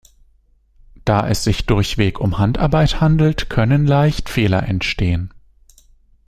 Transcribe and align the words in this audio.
Da 1.05 1.27
es 1.27 1.43
sich 1.43 1.67
durchweg 1.67 2.19
um 2.19 2.39
Handarbeit 2.39 3.01
handelt, 3.01 3.51
können 3.51 3.85
leicht 3.85 4.29
Fehler 4.29 4.63
entstehen. 4.67 5.31